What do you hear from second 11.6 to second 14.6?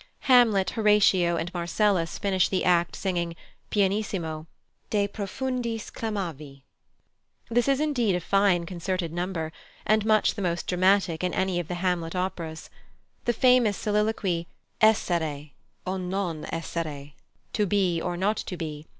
the Hamlet operas. The famous soliloquy,